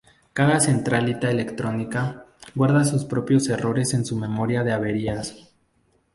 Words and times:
Cada 0.33 0.59
centralita 0.59 1.29
electrónica 1.29 2.25
guarda 2.55 2.85
sus 2.85 3.05
propios 3.05 3.47
errores 3.49 3.93
en 3.93 4.03
su 4.03 4.15
memoria 4.15 4.63
de 4.63 4.73
averías. 4.73 5.53